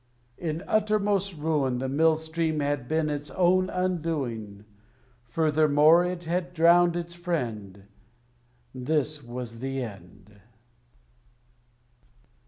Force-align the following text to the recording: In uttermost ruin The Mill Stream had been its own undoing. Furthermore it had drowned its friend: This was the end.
In 0.39 0.63
uttermost 0.65 1.37
ruin 1.37 1.77
The 1.77 1.87
Mill 1.87 2.17
Stream 2.17 2.59
had 2.59 2.87
been 2.87 3.07
its 3.07 3.29
own 3.29 3.69
undoing. 3.69 4.65
Furthermore 5.25 6.03
it 6.03 6.23
had 6.23 6.53
drowned 6.55 6.95
its 6.95 7.13
friend: 7.13 7.83
This 8.73 9.23
was 9.23 9.59
the 9.59 9.83
end. 9.83 10.41